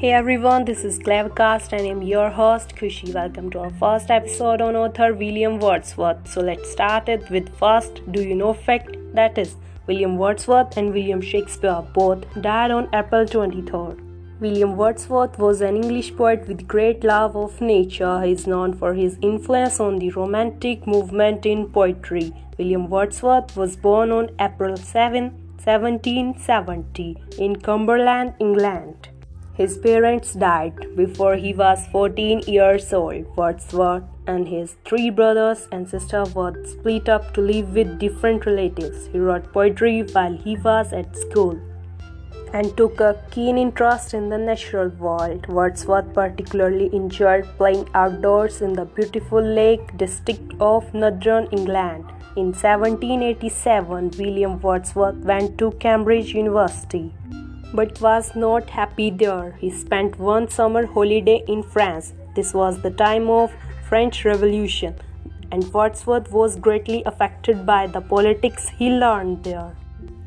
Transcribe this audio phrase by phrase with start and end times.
[0.00, 3.12] Hey everyone, this is Clevercast and I'm your host Kushi.
[3.12, 6.26] Welcome to our first episode on author William Wordsworth.
[6.26, 9.56] So let's start it with first do you know fact that is
[9.86, 14.00] William Wordsworth and William Shakespeare both died on April 23rd.
[14.40, 18.22] William Wordsworth was an English poet with great love of nature.
[18.22, 22.32] He is known for his influence on the Romantic movement in poetry.
[22.56, 25.24] William Wordsworth was born on April 7,
[25.62, 29.10] 1770, in Cumberland, England.
[29.54, 33.26] His parents died before he was 14 years old.
[33.36, 39.08] Wordsworth and his three brothers and sister were split up to live with different relatives.
[39.08, 41.60] He wrote poetry while he was at school
[42.52, 45.46] and took a keen interest in the natural world.
[45.48, 52.04] Wordsworth particularly enjoyed playing outdoors in the beautiful Lake District of northern England.
[52.36, 57.12] In 1787, William Wordsworth went to Cambridge University
[57.74, 59.52] but was not happy there.
[59.60, 62.12] He spent one summer holiday in France.
[62.34, 63.52] This was the time of
[63.88, 64.94] French Revolution
[65.52, 69.74] and Wordsworth was greatly affected by the politics he learned there.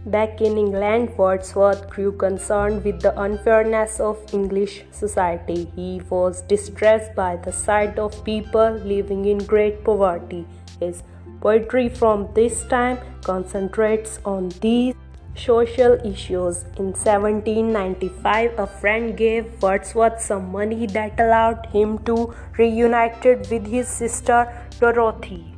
[0.05, 5.71] Back in England, Wordsworth grew concerned with the unfairness of English society.
[5.77, 10.45] He was distressed by the sight of people living in great poverty.
[10.81, 11.03] His
[11.39, 14.93] poetry from this time concentrates on these
[15.35, 16.63] social issues.
[16.77, 23.87] In 1795, a friend gave Wordsworth some money that allowed him to reunite with his
[23.87, 24.47] sister
[24.79, 25.55] Dorothy.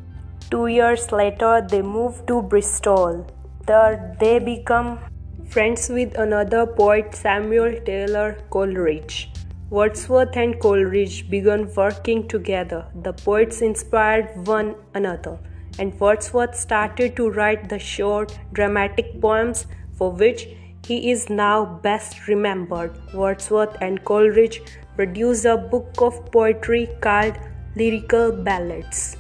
[0.50, 3.26] Two years later, they moved to Bristol.
[3.66, 5.00] There they become
[5.50, 9.32] friends with another poet, Samuel Taylor Coleridge.
[9.72, 12.86] Wordsworth and Coleridge began working together.
[13.02, 15.40] The poets inspired one another,
[15.80, 19.66] and Wordsworth started to write the short, dramatic poems
[19.98, 20.48] for which
[20.86, 22.96] he is now best remembered.
[23.14, 24.62] Wordsworth and Coleridge
[24.96, 27.38] produced a book of poetry called
[27.76, 29.18] Lyrical Ballads.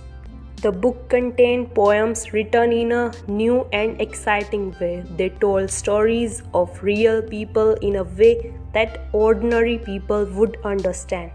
[0.61, 5.03] The book contained poems written in a new and exciting way.
[5.17, 11.31] They told stories of real people in a way that ordinary people would understand.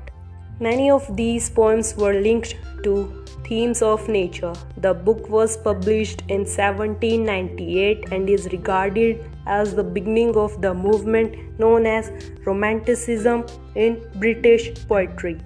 [0.59, 3.20] Many of these poems were linked to
[3.51, 4.55] themes of nature.
[4.77, 11.35] The book was published in 1798 and is regarded as the beginning of the movement
[11.59, 12.13] known as
[12.47, 13.45] Romanticism
[13.75, 15.39] in British poetry.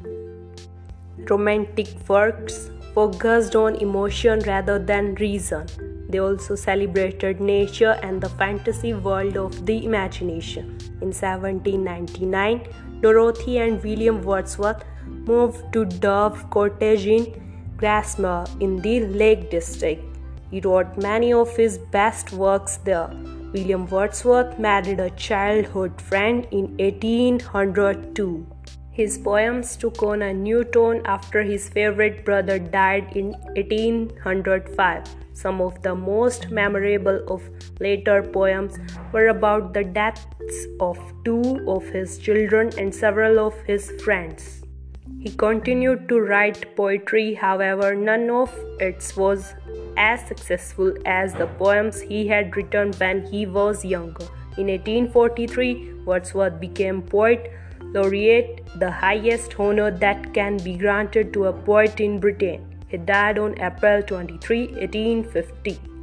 [1.30, 5.66] Romantic works focused on emotion rather than reason.
[6.10, 10.76] They also celebrated nature and the fantasy world of the imagination.
[11.00, 17.43] In 1799, Dorothy and William Wordsworth moved to Dove Cottage in
[17.76, 20.02] Grasmere in the Lake District.
[20.50, 23.10] He wrote many of his best works there.
[23.52, 28.46] William Wordsworth married a childhood friend in 1802.
[28.90, 35.02] His poems took on a new tone after his favorite brother died in 1805.
[35.32, 37.42] Some of the most memorable of
[37.80, 38.78] later poems
[39.12, 44.63] were about the deaths of two of his children and several of his friends.
[45.24, 49.54] He continued to write poetry, however, none of it was
[49.96, 54.26] as successful as the poems he had written when he was younger.
[54.58, 61.52] In 1843, Wordsworth became poet laureate, the highest honor that can be granted to a
[61.54, 62.84] poet in Britain.
[62.88, 65.93] He died on April 23, 1850.